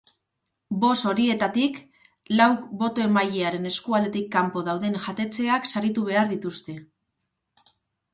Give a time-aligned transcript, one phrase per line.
[0.83, 1.75] Boz horietatik
[2.39, 6.77] lauk boto-emailearen eskualdetik kanpo dauden jatetxeak saritu behar dituzte.